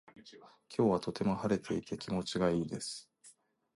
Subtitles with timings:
[0.75, 3.07] 今日はとても晴れていて気持ちがいいです。